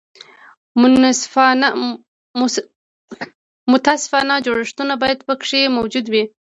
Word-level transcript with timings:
منصفانه 3.71 4.35
جوړښتونه 4.45 4.93
باید 5.01 5.19
پکې 5.27 5.61
موجود 5.77 6.05
وي. 6.09 6.23